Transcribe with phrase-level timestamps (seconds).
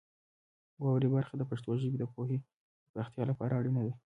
[0.81, 2.45] واورئ برخه د پښتو ژبې د پوهې د
[2.91, 3.93] پراختیا لپاره اړینه ده.